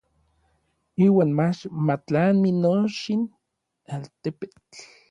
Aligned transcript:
Iuan 1.05 1.31
mach 1.37 1.61
ma 1.85 1.95
tlami 2.07 2.51
nochin 2.61 3.21
altepetl. 3.93 4.77